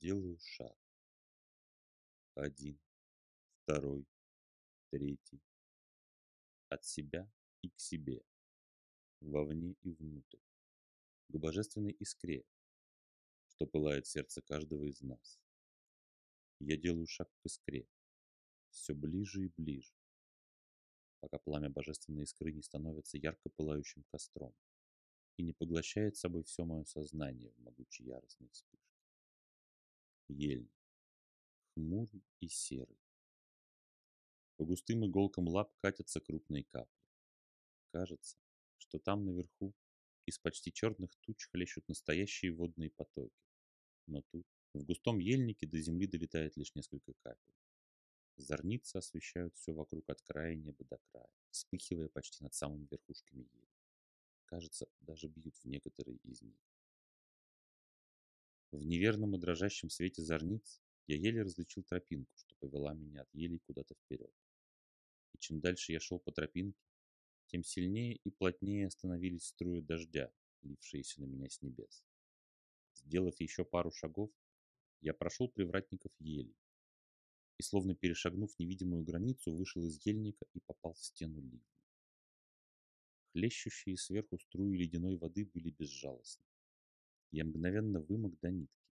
Делаю 0.00 0.38
шаг. 0.38 0.76
Один, 2.34 2.78
второй, 3.62 4.06
третий. 4.90 5.40
От 6.68 6.84
себя 6.84 7.30
и 7.62 7.70
к 7.70 7.78
себе. 7.78 8.22
Вовне 9.20 9.76
и 9.82 9.92
внутрь. 9.92 10.40
К 11.28 11.36
божественной 11.36 11.92
искре, 11.92 12.44
что 13.48 13.66
пылает 13.66 14.06
сердце 14.06 14.42
каждого 14.42 14.84
из 14.84 15.00
нас. 15.00 15.40
Я 16.60 16.76
делаю 16.76 17.06
шаг 17.06 17.30
к 17.38 17.46
искре. 17.46 17.88
Все 18.70 18.94
ближе 18.94 19.46
и 19.46 19.52
ближе 19.56 19.94
пока 21.24 21.38
пламя 21.38 21.70
божественной 21.70 22.24
искры 22.24 22.52
не 22.52 22.60
становится 22.60 23.16
ярко 23.16 23.48
пылающим 23.48 24.04
костром 24.10 24.54
и 25.38 25.42
не 25.42 25.54
поглощает 25.54 26.18
собой 26.18 26.44
все 26.44 26.66
мое 26.66 26.84
сознание 26.84 27.50
в 27.52 27.58
могучей 27.60 28.04
яростной 28.04 28.50
вспышке. 28.50 28.83
Ельник. 30.28 30.72
Хмурый 31.74 32.24
и 32.40 32.48
серый. 32.48 32.98
По 34.56 34.64
густым 34.64 35.04
иголкам 35.04 35.48
лап 35.48 35.74
катятся 35.76 36.20
крупные 36.20 36.64
капли. 36.64 37.04
Кажется, 37.90 38.38
что 38.78 38.98
там 38.98 39.24
наверху 39.24 39.74
из 40.26 40.38
почти 40.38 40.72
черных 40.72 41.14
туч 41.16 41.48
хлещут 41.50 41.86
настоящие 41.88 42.52
водные 42.52 42.90
потоки. 42.90 43.44
Но 44.06 44.22
тут, 44.30 44.46
в 44.72 44.84
густом 44.84 45.18
ельнике, 45.18 45.66
до 45.66 45.78
земли 45.80 46.06
долетает 46.06 46.56
лишь 46.56 46.74
несколько 46.74 47.12
капель. 47.14 47.54
Зорницы 48.36 48.96
освещают 48.96 49.54
все 49.56 49.72
вокруг 49.72 50.08
от 50.08 50.22
края 50.22 50.54
неба 50.54 50.84
до 50.84 50.98
края, 51.10 51.30
вспыхивая 51.50 52.08
почти 52.08 52.42
над 52.42 52.54
самыми 52.54 52.88
верхушками 52.90 53.42
ели. 53.52 53.68
Кажется, 54.46 54.88
даже 55.00 55.28
бьют 55.28 55.56
в 55.56 55.64
некоторые 55.66 56.16
из 56.18 56.42
них. 56.42 56.58
В 58.74 58.84
неверном 58.84 59.36
и 59.36 59.38
дрожащем 59.38 59.88
свете 59.88 60.22
зорниц 60.22 60.82
я 61.06 61.14
еле 61.14 61.42
различил 61.42 61.84
тропинку, 61.84 62.36
что 62.36 62.56
повела 62.56 62.92
меня 62.92 63.22
от 63.22 63.28
елей 63.32 63.60
куда-то 63.60 63.94
вперед. 63.94 64.32
И 65.32 65.38
чем 65.38 65.60
дальше 65.60 65.92
я 65.92 66.00
шел 66.00 66.18
по 66.18 66.32
тропинке, 66.32 66.82
тем 67.46 67.62
сильнее 67.62 68.16
и 68.16 68.30
плотнее 68.30 68.90
становились 68.90 69.46
струи 69.46 69.80
дождя, 69.80 70.32
лившиеся 70.62 71.20
на 71.20 71.26
меня 71.26 71.48
с 71.48 71.62
небес. 71.62 72.04
Сделав 72.94 73.38
еще 73.38 73.64
пару 73.64 73.92
шагов, 73.92 74.32
я 75.02 75.14
прошел 75.14 75.48
привратников 75.48 76.10
елей, 76.18 76.56
и, 77.58 77.62
словно 77.62 77.94
перешагнув 77.94 78.58
невидимую 78.58 79.04
границу, 79.04 79.54
вышел 79.54 79.84
из 79.84 80.04
ельника 80.04 80.46
и 80.52 80.58
попал 80.58 80.94
в 80.94 81.04
стену 81.04 81.40
ливня. 81.40 81.60
Хлещущие 83.30 83.96
сверху 83.96 84.36
струи 84.40 84.76
ледяной 84.76 85.16
воды 85.16 85.44
были 85.44 85.70
безжалостны. 85.70 86.44
Я 87.36 87.44
мгновенно 87.44 87.98
вымок 87.98 88.38
до 88.38 88.52
нитки. 88.52 88.86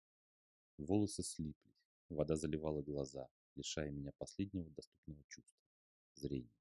Волосы 0.79 1.23
слиплись, 1.23 1.85
вода 2.09 2.37
заливала 2.37 2.81
глаза, 2.81 3.29
лишая 3.55 3.91
меня 3.91 4.13
последнего 4.17 4.71
доступного 4.71 5.23
чувства– 5.29 5.61
зрения. 6.15 6.57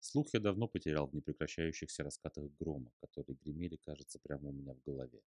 Слух 0.00 0.32
я 0.32 0.40
давно 0.40 0.66
потерял 0.66 1.08
в 1.08 1.14
непрекращающихся 1.14 2.04
раскатах 2.04 2.50
грома, 2.58 2.90
которые 3.02 3.36
гремели, 3.36 3.76
кажется, 3.76 4.18
прямо 4.18 4.48
у 4.48 4.52
меня 4.52 4.72
в 4.72 4.80
голове. 4.80 5.20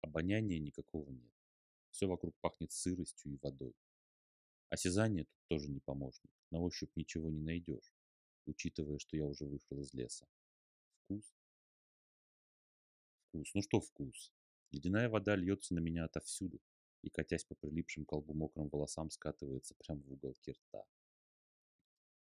Обоняния 0.00 0.60
никакого 0.60 1.10
нет. 1.10 1.34
Все 1.90 2.06
вокруг 2.06 2.36
пахнет 2.40 2.70
сыростью 2.70 3.32
и 3.32 3.38
водой. 3.42 3.74
Осязание 4.68 5.24
тут 5.24 5.40
тоже 5.48 5.70
не 5.70 5.80
помощник. 5.80 6.30
На 6.50 6.60
ощупь 6.60 6.94
ничего 6.94 7.30
не 7.30 7.40
найдешь, 7.40 7.92
учитывая, 8.46 9.00
что 9.00 9.16
я 9.16 9.26
уже 9.26 9.44
вышел 9.44 9.80
из 9.80 9.92
леса. 9.92 10.28
Вкус? 11.00 11.34
Вкус. 13.26 13.54
Ну 13.54 13.62
что 13.62 13.80
вкус? 13.80 14.32
Ледяная 14.72 15.10
вода 15.10 15.36
льется 15.36 15.74
на 15.74 15.80
меня 15.80 16.04
отовсюду 16.06 16.58
и, 17.02 17.10
катясь 17.10 17.44
по 17.44 17.54
прилипшим 17.54 18.06
колбу 18.06 18.32
мокрым 18.32 18.68
волосам, 18.70 19.10
скатывается 19.10 19.74
прямо 19.74 20.00
в 20.02 20.12
уголки 20.12 20.52
рта. 20.52 20.84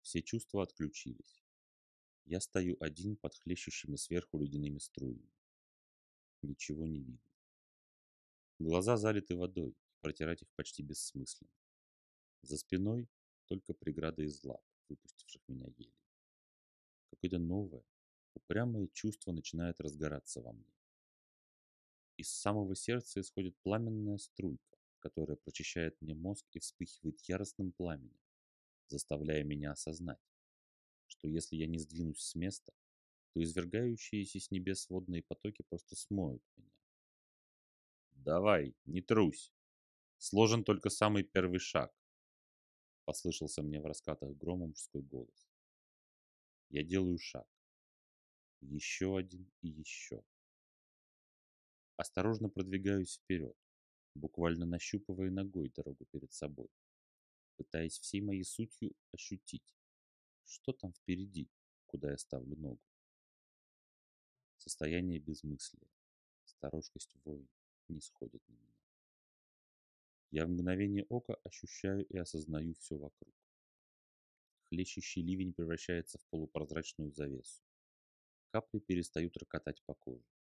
Все 0.02 0.22
чувства 0.22 0.62
отключились. 0.62 1.44
Я 2.26 2.40
стою 2.40 2.78
один 2.80 3.16
под 3.16 3.34
хлещущими 3.36 3.96
сверху 3.96 4.38
ледяными 4.38 4.78
струями. 4.78 5.32
Ничего 6.44 6.86
не 6.86 7.00
видно. 7.00 7.34
Глаза 8.60 8.98
залиты 8.98 9.36
водой, 9.36 9.76
протирать 10.02 10.44
их 10.44 10.52
почти 10.54 10.84
бессмысленно. 10.84 11.52
За 12.44 12.58
спиной 12.58 13.10
только 13.46 13.74
преграда 13.74 14.22
из 14.22 14.44
лап, 14.44 14.64
выпустивших 14.90 15.42
меня 15.48 15.66
еле. 15.76 15.94
Какое-то 17.10 17.40
новое, 17.40 17.84
упрямое 18.36 18.88
чувство 18.90 19.32
начинает 19.32 19.80
разгораться 19.80 20.42
во 20.42 20.54
мне. 20.54 20.77
Из 22.18 22.30
самого 22.30 22.76
сердца 22.76 23.22
исходит 23.22 23.56
пламенная 23.64 24.18
струйка, 24.18 24.78
которая 25.00 25.38
прочищает 25.38 25.96
мне 26.02 26.16
мозг 26.16 26.46
и 26.54 26.60
вспыхивает 26.60 27.22
яростным 27.22 27.72
пламенем, 27.72 28.20
заставляя 28.88 29.44
меня 29.44 29.72
осознать, 29.72 30.20
что 31.08 31.28
если 31.28 31.56
я 31.56 31.68
не 31.68 31.78
сдвинусь 31.78 32.22
с 32.22 32.36
места, 32.36 32.74
то 33.34 33.44
извергающиеся 33.44 34.40
с 34.40 34.52
небес 34.52 34.90
водные 34.90 35.24
потоки 35.24 35.64
просто 35.70 35.96
смоют 35.96 36.44
меня. 36.56 36.72
«Давай, 38.12 38.76
не 38.86 39.02
трусь! 39.02 39.54
Сложен 40.18 40.64
только 40.64 40.90
самый 40.90 41.24
первый 41.24 41.60
шаг. 41.60 41.94
Послышался 43.06 43.62
мне 43.62 43.80
в 43.80 43.86
раскатах 43.86 44.36
грома 44.36 44.68
мужской 44.68 45.02
голос. 45.02 45.48
Я 46.70 46.84
делаю 46.84 47.18
шаг. 47.20 47.48
Еще 48.60 49.16
один 49.18 49.50
и 49.62 49.70
еще. 49.70 50.24
Осторожно 51.98 52.48
продвигаюсь 52.48 53.18
вперед, 53.18 53.58
буквально 54.14 54.68
нащупывая 54.68 55.32
ногой 55.32 55.70
дорогу 55.76 56.06
перед 56.06 56.32
собой, 56.32 56.70
пытаясь 57.56 57.98
всей 57.98 58.22
моей 58.22 58.44
сутью 58.44 58.94
ощутить, 59.12 59.76
что 60.46 60.74
там 60.74 60.94
впереди, 60.94 61.50
куда 61.88 62.12
я 62.12 62.18
ставлю 62.20 62.56
ногу. 62.56 62.82
Состояние 64.58 65.20
безмыслия, 65.20 65.90
сторожкость 66.46 67.16
воин 67.26 67.50
не 67.88 68.00
сходит 68.00 68.48
на 68.48 68.54
меня. 68.54 68.78
Я 70.30 70.46
в 70.46 70.50
мгновение 70.50 71.04
ока 71.10 71.36
ощущаю 71.46 72.06
и 72.06 72.18
осознаю 72.18 72.76
все 72.76 72.96
вокруг. 72.96 73.34
Хлещущий 74.70 75.24
ливень 75.24 75.54
превращается 75.54 76.20
в 76.20 76.26
полупрозрачную 76.28 77.12
завесу. 77.12 77.64
Капли 78.52 78.80
перестают 78.80 79.36
рокотать 79.38 79.82
по 79.86 79.96
коже. 79.96 80.37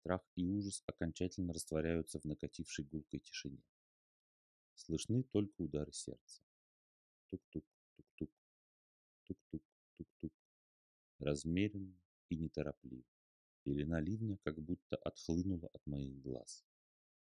Страх 0.00 0.22
и 0.36 0.46
ужас 0.46 0.82
окончательно 0.86 1.52
растворяются 1.52 2.20
в 2.20 2.24
накатившей 2.24 2.84
гулкой 2.84 3.20
тишине. 3.20 3.62
Слышны 4.74 5.24
только 5.24 5.60
удары 5.60 5.92
сердца. 5.92 6.40
Тук-тук, 7.30 7.64
тук-тук, 7.96 8.30
тук-тук, 9.24 9.62
тук-тук. 9.96 10.32
Размеренно 11.18 11.98
и 12.28 12.36
неторопливо. 12.36 13.04
Пелена 13.64 14.00
ливня 14.00 14.38
как 14.44 14.58
будто 14.60 14.96
отхлынула 14.96 15.68
от 15.72 15.84
моих 15.86 16.22
глаз. 16.22 16.64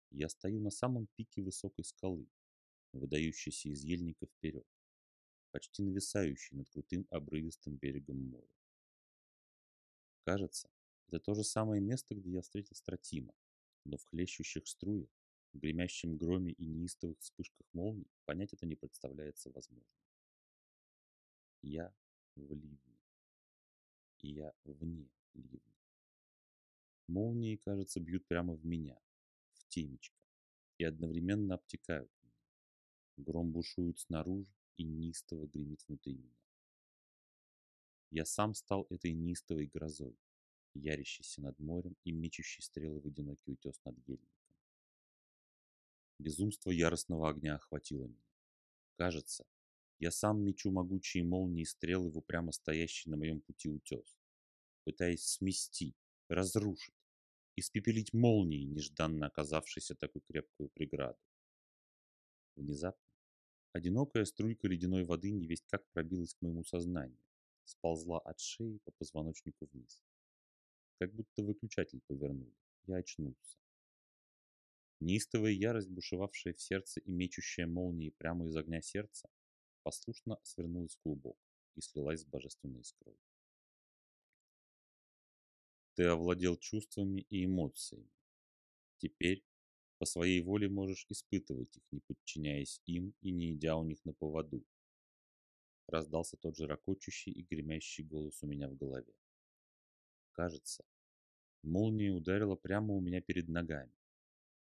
Я 0.10 0.28
стою 0.28 0.60
на 0.60 0.72
самом 0.72 1.08
пике 1.16 1.42
высокой 1.42 1.86
скалы, 1.86 2.28
выдающейся 2.92 3.70
из 3.70 3.84
ельника 3.84 4.26
вперед, 4.26 4.68
почти 5.52 5.84
нависающей 5.84 6.58
над 6.58 6.70
крутым 6.70 7.08
обрывистым 7.12 7.78
берегом 7.78 8.18
моря. 8.18 8.50
Кажется, 10.26 10.70
это 11.14 11.24
то 11.24 11.36
же 11.36 11.44
самое 11.44 11.80
место, 11.80 12.16
где 12.16 12.32
я 12.32 12.42
встретил 12.42 12.76
Стратима, 12.76 13.36
но 13.86 13.98
в 13.98 14.06
хлещущих 14.06 14.68
струях, 14.68 15.10
в 15.54 15.60
гремящем 15.60 16.18
громе 16.18 16.54
и 16.54 16.66
неистовых 16.66 17.20
вспышках 17.20 17.68
молний 17.72 18.10
понять 18.26 18.54
это 18.54 18.66
не 18.66 18.76
представляется 18.76 19.52
возможным. 19.52 19.94
Я 21.62 21.94
в 22.36 22.52
ливне, 22.52 23.00
и 24.22 24.30
я 24.30 24.54
вне 24.64 25.08
ливня. 25.36 25.78
Молнии, 27.08 27.58
кажется, 27.58 28.00
бьют 28.00 28.26
прямо 28.26 28.56
в 28.56 28.66
меня, 28.66 29.00
темечко 29.68 30.18
и 30.80 30.84
одновременно 30.84 31.56
обтекают 31.56 32.12
меня. 32.24 32.34
Гром 33.18 33.52
бушует 33.52 34.00
снаружи 34.00 34.52
и 34.78 34.84
неистово 34.84 35.46
гремит 35.46 35.84
внутри 35.88 36.16
меня. 36.16 36.40
Я 38.10 38.26
сам 38.26 38.56
стал 38.56 38.88
этой 38.90 39.14
неистовой 39.14 39.68
грозой, 39.68 40.18
ярящейся 40.74 41.42
над 41.42 41.60
морем 41.60 41.96
и 42.04 42.12
мечущей 42.12 42.62
стрелы 42.62 43.00
в 43.02 43.08
одинокий 43.08 43.52
утес 43.52 43.80
над 43.86 43.98
ельником. 44.08 44.30
Безумство 46.20 46.72
яростного 46.72 47.30
огня 47.30 47.56
охватило 47.56 48.06
меня. 48.06 48.24
Кажется, 48.96 49.46
я 50.00 50.12
сам 50.12 50.44
мечу 50.44 50.72
могучие 50.72 51.24
молнии 51.24 51.64
и 51.64 51.66
стрелы 51.66 52.10
в 52.10 52.18
упрямо 52.18 52.52
стоящий 52.52 53.10
на 53.10 53.18
моем 53.18 53.42
пути 53.42 53.70
утес, 53.70 54.18
пытаясь 54.84 55.26
смести, 55.26 55.96
разрушить, 56.28 56.96
испепелить 57.56 58.14
молнией, 58.14 58.66
нежданно 58.66 59.28
оказавшейся 59.28 59.96
такой 59.96 60.22
крепкую 60.22 60.70
преграду. 60.70 61.20
Внезапно 62.56 63.02
одинокая 63.72 64.26
струйка 64.26 64.68
ледяной 64.68 65.04
воды 65.04 65.32
невесть 65.32 65.66
как 65.68 65.86
пробилась 65.92 66.36
к 66.36 66.42
моему 66.42 66.64
сознанию, 66.64 67.20
сползла 67.64 68.20
от 68.20 68.40
шеи 68.40 68.80
по 68.86 68.92
позвоночнику 68.92 69.68
вниз. 69.72 70.02
Как 71.04 71.14
будто 71.14 71.44
выключатель 71.44 72.00
повернули. 72.08 72.56
Я 72.88 72.96
очнулся. 72.96 73.58
Неистовая 75.02 75.52
ярость, 75.52 75.90
бушевавшая 75.90 76.54
в 76.54 76.62
сердце 76.62 77.02
и 77.02 77.12
мечущая 77.12 77.68
молнии 77.68 78.12
прямо 78.12 78.48
из 78.48 78.56
огня 78.56 78.82
сердца, 78.82 79.28
послушно 79.82 80.40
свернулась 80.44 80.96
в 80.96 81.02
клубок 81.02 81.38
и 81.76 81.82
слилась 81.82 82.22
с 82.22 82.26
божественной 82.26 82.80
искрой. 82.80 83.18
Ты 85.96 86.06
овладел 86.06 86.56
чувствами 86.56 87.28
и 87.30 87.44
эмоциями. 87.44 88.10
Теперь 88.96 89.44
по 89.98 90.06
своей 90.06 90.42
воле 90.42 90.70
можешь 90.70 91.06
испытывать 91.10 91.76
их, 91.76 91.84
не 91.92 92.00
подчиняясь 92.00 92.82
им 92.86 93.14
и 93.20 93.32
не 93.32 93.52
идя 93.56 93.76
у 93.76 93.84
них 93.84 94.06
на 94.06 94.14
поводу. 94.14 94.66
Раздался 95.88 96.38
тот 96.38 96.56
же 96.56 96.66
ракочущий 96.66 97.34
и 97.34 97.42
гремящий 97.42 98.06
голос 98.06 98.42
у 98.42 98.48
меня 98.48 98.70
в 98.70 98.78
голове. 98.78 99.14
Кажется, 100.32 100.86
молния 101.64 102.12
ударила 102.12 102.56
прямо 102.56 102.94
у 102.94 103.02
меня 103.02 103.22
перед 103.22 103.48
ногами. 103.48 103.94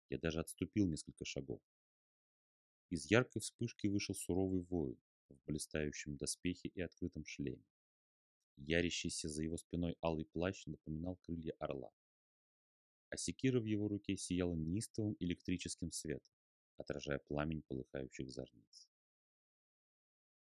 Я 0.09 0.17
даже 0.17 0.39
отступил 0.39 0.88
несколько 0.88 1.25
шагов. 1.25 1.61
Из 2.89 3.09
яркой 3.09 3.41
вспышки 3.41 3.88
вышел 3.88 4.15
суровый 4.15 4.61
воин 4.61 4.97
в 5.29 5.38
блистающем 5.45 6.15
доспехе 6.17 6.69
и 6.69 6.81
открытом 6.81 7.25
шлеме. 7.25 7.63
Ярящийся 8.57 9.29
за 9.29 9.44
его 9.44 9.57
спиной 9.57 9.97
алый 10.01 10.25
плащ 10.25 10.65
напоминал 10.67 11.15
крылья 11.17 11.53
орла. 11.59 11.91
А 13.09 13.17
секира 13.17 13.59
в 13.59 13.65
его 13.65 13.88
руке 13.88 14.15
сияла 14.15 14.55
неистовым 14.55 15.15
электрическим 15.19 15.91
светом, 15.91 16.33
отражая 16.77 17.19
пламень 17.19 17.63
полыхающих 17.63 18.29
зорниц. 18.29 18.88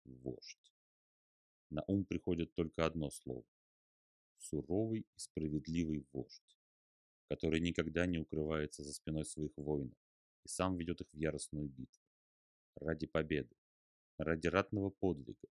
Вождь. 0.04 0.72
На 1.70 1.82
ум 1.86 2.04
приходит 2.04 2.54
только 2.54 2.84
одно 2.84 3.10
слово. 3.10 3.44
Суровый 4.44 5.00
и 5.00 5.18
справедливый 5.18 6.06
вождь, 6.12 6.58
который 7.28 7.60
никогда 7.60 8.04
не 8.04 8.18
укрывается 8.18 8.84
за 8.84 8.92
спиной 8.92 9.24
своих 9.24 9.56
воинов 9.56 9.96
и 10.44 10.48
сам 10.48 10.76
ведет 10.76 11.00
их 11.00 11.08
в 11.10 11.16
яростную 11.16 11.66
битву. 11.66 12.02
Ради 12.76 13.06
победы, 13.06 13.56
ради 14.18 14.48
ратного 14.48 14.90
подвига, 14.90 15.48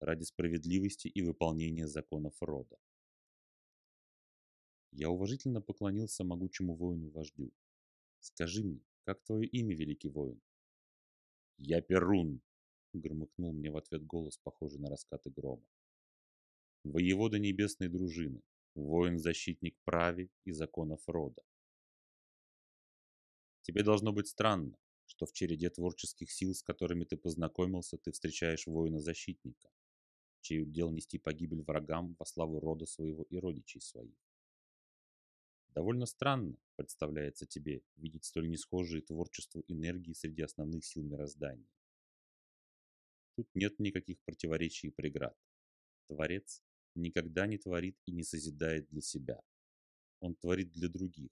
ради 0.00 0.24
справедливости 0.24 1.08
и 1.08 1.22
выполнения 1.22 1.88
законов 1.88 2.34
рода. 2.42 2.76
Я 4.92 5.08
уважительно 5.08 5.62
поклонился 5.62 6.22
могучему 6.22 6.74
воину-вождю. 6.76 7.50
«Скажи 8.20 8.62
мне, 8.62 8.80
как 9.04 9.22
твое 9.24 9.46
имя, 9.46 9.74
великий 9.74 10.10
воин?» 10.10 10.42
«Я 11.56 11.80
Перун!»— 11.80 12.42
громыхнул 12.92 13.54
мне 13.54 13.70
в 13.70 13.78
ответ 13.78 14.04
голос, 14.04 14.36
похожий 14.36 14.78
на 14.78 14.90
раскаты 14.90 15.30
грома. 15.30 15.64
«Воевода 16.88 17.40
небесной 17.40 17.88
дружины, 17.88 18.42
воин-защитник 18.76 19.76
праве 19.84 20.30
и 20.44 20.52
законов 20.52 21.02
рода. 21.08 21.42
Тебе 23.62 23.82
должно 23.82 24.12
быть 24.12 24.28
странно, 24.28 24.78
что 25.06 25.26
в 25.26 25.32
череде 25.32 25.68
творческих 25.68 26.30
сил, 26.30 26.54
с 26.54 26.62
которыми 26.62 27.04
ты 27.04 27.16
познакомился, 27.16 27.98
ты 27.98 28.12
встречаешь 28.12 28.68
воина-защитника, 28.68 29.68
чей 30.42 30.62
удел 30.62 30.92
нести 30.92 31.18
погибель 31.18 31.62
врагам 31.62 32.14
во 32.20 32.24
славу 32.24 32.60
рода 32.60 32.86
своего 32.86 33.24
и 33.24 33.36
родичей 33.36 33.80
своих. 33.80 34.16
Довольно 35.70 36.06
странно, 36.06 36.56
представляется 36.76 37.46
тебе, 37.46 37.82
видеть 37.96 38.24
столь 38.24 38.48
несхожие 38.48 39.02
творчеству 39.02 39.64
энергии 39.66 40.12
среди 40.12 40.42
основных 40.42 40.84
сил 40.84 41.02
мироздания. 41.02 41.66
Тут 43.34 43.48
нет 43.54 43.80
никаких 43.80 44.20
противоречий 44.20 44.86
и 44.86 44.92
преград. 44.92 45.36
Творец 46.06 46.62
никогда 46.96 47.46
не 47.46 47.58
творит 47.58 47.96
и 48.06 48.12
не 48.12 48.22
созидает 48.22 48.88
для 48.88 49.00
себя. 49.00 49.40
Он 50.20 50.34
творит 50.34 50.72
для 50.72 50.88
других. 50.88 51.30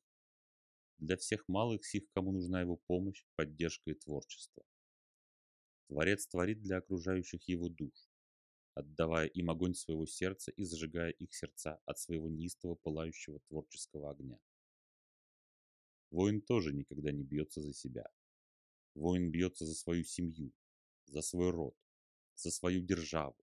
Для 0.98 1.16
всех 1.16 1.48
малых 1.48 1.84
сих, 1.84 2.08
кому 2.12 2.32
нужна 2.32 2.60
его 2.60 2.76
помощь, 2.76 3.24
поддержка 3.36 3.90
и 3.90 3.94
творчество. 3.94 4.64
Творец 5.88 6.26
творит 6.26 6.62
для 6.62 6.78
окружающих 6.78 7.42
его 7.48 7.68
душ, 7.68 7.94
отдавая 8.74 9.26
им 9.26 9.50
огонь 9.50 9.74
своего 9.74 10.06
сердца 10.06 10.50
и 10.52 10.64
зажигая 10.64 11.10
их 11.10 11.34
сердца 11.34 11.80
от 11.84 11.98
своего 11.98 12.28
неистого 12.28 12.74
пылающего 12.74 13.40
творческого 13.48 14.10
огня. 14.10 14.38
Воин 16.10 16.40
тоже 16.40 16.72
никогда 16.72 17.12
не 17.12 17.24
бьется 17.24 17.60
за 17.60 17.74
себя. 17.74 18.06
Воин 18.94 19.30
бьется 19.30 19.66
за 19.66 19.74
свою 19.74 20.04
семью, 20.04 20.52
за 21.06 21.22
свой 21.22 21.50
род, 21.50 21.76
за 22.36 22.50
свою 22.50 22.80
державу, 22.82 23.36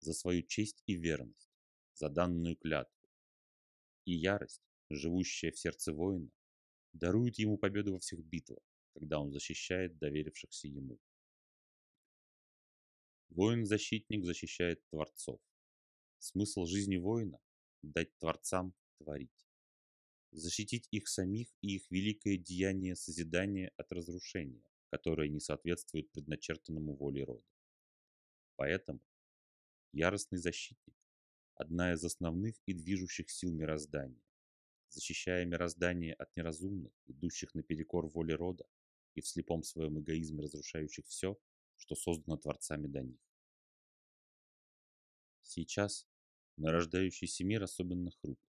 за 0.00 0.14
свою 0.14 0.42
честь 0.42 0.82
и 0.86 0.94
верность, 0.94 1.47
за 1.98 2.08
данную 2.08 2.56
клятву. 2.56 2.94
И 4.04 4.12
ярость, 4.12 4.62
живущая 4.88 5.50
в 5.50 5.58
сердце 5.58 5.92
воина, 5.92 6.30
дарует 6.92 7.38
ему 7.38 7.58
победу 7.58 7.92
во 7.92 7.98
всех 7.98 8.24
битвах, 8.24 8.62
когда 8.94 9.18
он 9.18 9.32
защищает 9.32 9.98
доверившихся 9.98 10.68
ему. 10.68 10.98
Воин-защитник 13.30 14.24
защищает 14.24 14.86
творцов. 14.88 15.40
Смысл 16.18 16.66
жизни 16.66 16.96
воина– 16.96 17.38
дать 17.82 18.16
творцам 18.18 18.74
творить. 18.98 19.46
Защитить 20.30 20.88
их 20.90 21.08
самих 21.08 21.48
и 21.60 21.76
их 21.76 21.90
великое 21.90 22.38
деяние 22.38 22.96
созидания 22.96 23.72
от 23.76 23.92
разрушения, 23.92 24.62
которое 24.90 25.28
не 25.28 25.40
соответствует 25.40 26.10
предначертанному 26.10 26.96
воле 26.96 27.24
рода. 27.24 27.44
Поэтому 28.56 29.00
яростный 29.92 30.38
защитник– 30.38 30.96
одна 31.58 31.92
из 31.92 32.04
основных 32.04 32.54
и 32.66 32.72
движущих 32.72 33.30
сил 33.30 33.52
мироздания, 33.52 34.22
защищая 34.88 35.44
мироздание 35.44 36.14
от 36.14 36.34
неразумных, 36.36 36.92
идущих 37.06 37.54
наперекор 37.54 38.06
воле 38.06 38.36
рода 38.36 38.64
и 39.14 39.20
в 39.20 39.26
слепом 39.26 39.64
своем 39.64 40.00
эгоизме 40.00 40.42
разрушающих 40.42 41.04
все, 41.06 41.38
что 41.76 41.96
создано 41.96 42.36
творцами 42.36 42.86
до 42.86 43.02
них. 43.02 43.20
Сейчас 45.42 46.06
нарождающийся 46.56 47.44
мир 47.44 47.64
особенно 47.64 48.10
хрупок. 48.10 48.48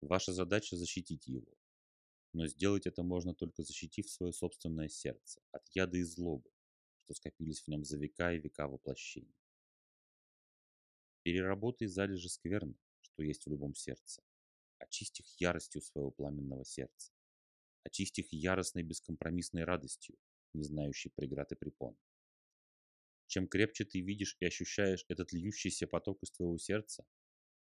Ваша 0.00 0.32
задача 0.32 0.76
защитить 0.76 1.26
его. 1.26 1.52
Но 2.32 2.46
сделать 2.46 2.86
это 2.86 3.02
можно 3.02 3.34
только 3.34 3.62
защитив 3.62 4.08
свое 4.08 4.32
собственное 4.32 4.88
сердце 4.88 5.40
от 5.50 5.66
яда 5.74 5.96
и 5.96 6.02
злобы, 6.02 6.50
что 7.04 7.14
скопились 7.14 7.62
в 7.62 7.68
нем 7.68 7.84
за 7.84 7.96
века 7.98 8.32
и 8.32 8.38
века 8.38 8.68
воплощений. 8.68 9.34
Переработай 11.28 11.88
залежи 11.88 12.30
скверны, 12.30 12.74
что 13.02 13.22
есть 13.22 13.44
в 13.44 13.50
любом 13.50 13.74
сердце. 13.74 14.22
Очисть 14.78 15.20
их 15.20 15.26
яростью 15.38 15.82
своего 15.82 16.10
пламенного 16.10 16.64
сердца. 16.64 17.12
Очисть 17.84 18.18
их 18.18 18.32
яростной 18.32 18.82
бескомпромиссной 18.82 19.64
радостью, 19.64 20.16
не 20.54 20.62
знающей 20.62 21.10
преград 21.10 21.52
и 21.52 21.54
препон. 21.54 21.98
Чем 23.26 23.46
крепче 23.46 23.84
ты 23.84 24.00
видишь 24.00 24.38
и 24.40 24.46
ощущаешь 24.46 25.04
этот 25.08 25.34
льющийся 25.34 25.86
поток 25.86 26.22
из 26.22 26.30
твоего 26.30 26.56
сердца, 26.56 27.04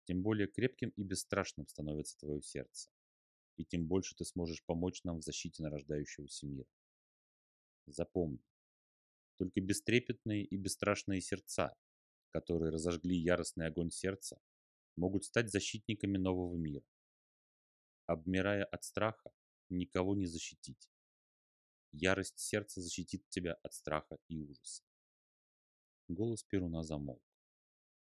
тем 0.04 0.22
более 0.22 0.48
крепким 0.48 0.88
и 0.96 1.02
бесстрашным 1.02 1.68
становится 1.68 2.16
твое 2.16 2.40
сердце, 2.40 2.90
и 3.58 3.66
тем 3.66 3.86
больше 3.86 4.14
ты 4.16 4.24
сможешь 4.24 4.64
помочь 4.64 5.04
нам 5.04 5.18
в 5.18 5.24
защите 5.24 5.62
нарождающегося 5.62 6.46
мира. 6.46 6.70
Запомни, 7.84 8.42
только 9.36 9.60
бестрепетные 9.60 10.42
и 10.42 10.56
бесстрашные 10.56 11.20
сердца, 11.20 11.76
которые 12.32 12.70
разожгли 12.70 13.16
яростный 13.16 13.66
огонь 13.66 13.90
сердца, 13.90 14.40
могут 14.96 15.24
стать 15.24 15.50
защитниками 15.50 16.18
нового 16.18 16.56
мира. 16.56 16.84
Обмирая 18.06 18.64
от 18.64 18.84
страха, 18.84 19.32
никого 19.68 20.14
не 20.14 20.26
защитить. 20.26 20.90
Ярость 21.92 22.38
сердца 22.38 22.80
защитит 22.80 23.28
тебя 23.28 23.54
от 23.62 23.74
страха 23.74 24.18
и 24.28 24.38
ужаса. 24.38 24.82
Голос 26.08 26.42
Перуна 26.42 26.82
замолк. 26.82 27.22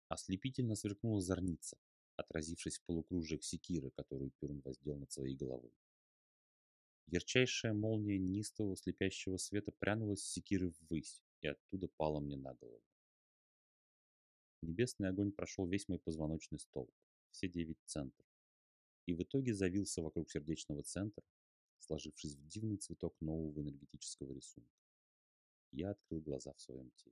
Ослепительно 0.08 0.76
сверкнула 0.76 1.20
зорница, 1.20 1.78
отразившись 2.16 2.78
в 2.78 2.84
полукружиях 2.84 3.42
секиры, 3.42 3.90
которую 3.90 4.30
Перун 4.40 4.60
воздел 4.60 4.98
над 4.98 5.10
своей 5.10 5.36
головой. 5.36 5.72
Ярчайшая 7.06 7.72
молния 7.72 8.18
нистого 8.18 8.76
слепящего 8.76 9.36
света 9.36 9.72
прянулась 9.72 10.22
секиры 10.22 10.72
ввысь 10.80 11.22
и 11.40 11.48
оттуда 11.48 11.88
пала 11.88 12.20
мне 12.20 12.36
на 12.36 12.54
голову. 12.54 12.82
Небесный 14.62 15.08
огонь 15.08 15.32
прошел 15.32 15.66
весь 15.66 15.88
мой 15.88 15.98
позвоночный 15.98 16.60
столб, 16.60 16.90
все 17.32 17.48
девять 17.48 17.78
центров, 17.84 18.26
и 19.06 19.12
в 19.12 19.22
итоге 19.22 19.54
завился 19.54 20.02
вокруг 20.02 20.30
сердечного 20.30 20.84
центра, 20.84 21.24
сложившись 21.80 22.36
в 22.36 22.46
дивный 22.46 22.76
цветок 22.76 23.20
нового 23.20 23.60
энергетического 23.60 24.32
рисунка. 24.32 24.70
Я 25.72 25.90
открыл 25.90 26.20
глаза 26.20 26.52
в 26.52 26.60
своем 26.60 26.90
теле. 26.92 27.10